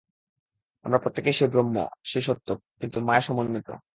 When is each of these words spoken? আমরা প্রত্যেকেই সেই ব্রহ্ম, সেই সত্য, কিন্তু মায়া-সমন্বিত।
আমরা 0.85 0.99
প্রত্যেকেই 0.99 1.33
সেই 1.33 1.47
ব্রহ্ম, 1.47 1.75
সেই 2.03 2.21
সত্য, 2.21 2.47
কিন্তু 2.79 2.97
মায়া-সমন্বিত। 2.99 3.69